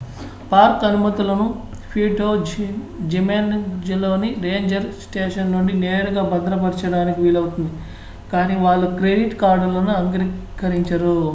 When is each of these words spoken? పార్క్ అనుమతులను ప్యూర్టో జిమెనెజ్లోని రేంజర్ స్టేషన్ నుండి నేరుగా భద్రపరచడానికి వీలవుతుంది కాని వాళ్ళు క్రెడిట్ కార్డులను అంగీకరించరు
పార్క్ 0.51 0.83
అనుమతులను 0.85 1.45
ప్యూర్టో 1.91 2.27
జిమెనెజ్లోని 3.11 4.29
రేంజర్ 4.43 4.87
స్టేషన్ 5.01 5.51
నుండి 5.51 5.73
నేరుగా 5.79 6.23
భద్రపరచడానికి 6.33 7.19
వీలవుతుంది 7.21 7.71
కాని 8.31 8.55
వాళ్ళు 8.61 8.87
క్రెడిట్ 8.97 9.35
కార్డులను 9.41 9.93
అంగీకరించరు 9.99 11.15